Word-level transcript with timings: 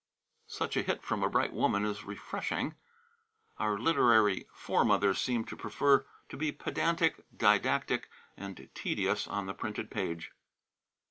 Such 0.47 0.75
a 0.77 0.81
hit 0.81 1.03
from 1.03 1.21
a 1.21 1.29
bright 1.29 1.53
woman 1.53 1.85
is 1.85 2.05
refreshing. 2.05 2.73
Our 3.59 3.77
literary 3.77 4.47
foremothers 4.51 5.21
seemed 5.21 5.47
to 5.49 5.55
prefer 5.55 6.07
to 6.29 6.35
be 6.37 6.51
pedantic, 6.51 7.23
didactic, 7.37 8.09
and 8.35 8.67
tedious 8.73 9.27
on 9.27 9.45
the 9.45 9.53
printed 9.53 9.91
page. 9.91 10.31